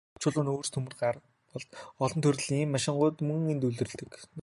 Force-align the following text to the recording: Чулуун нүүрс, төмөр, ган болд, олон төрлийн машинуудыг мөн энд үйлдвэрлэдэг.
Чулуун 0.23 0.47
нүүрс, 0.49 0.71
төмөр, 0.77 0.95
ган 1.01 1.19
болд, 1.57 1.77
олон 2.07 2.25
төрлийн 2.27 2.73
машинуудыг 2.77 3.21
мөн 3.29 3.49
энд 3.53 3.65
үйлдвэрлэдэг. 3.71 4.13